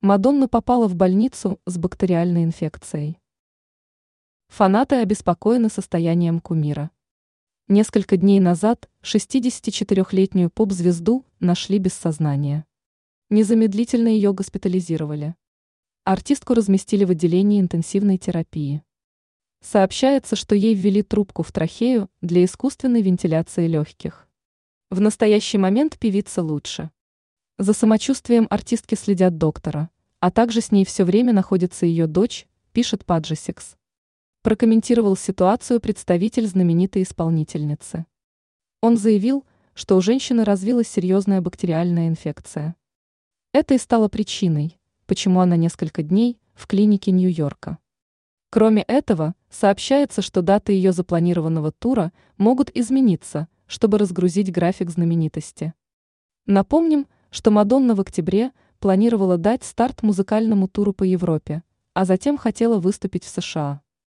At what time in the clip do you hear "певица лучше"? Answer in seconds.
25.98-26.92